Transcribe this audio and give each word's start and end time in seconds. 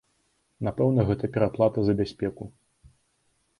Напэўна, 0.67 1.05
гэта 1.09 1.29
пераплата 1.37 1.79
за 1.89 1.93
бяспеку. 2.01 2.51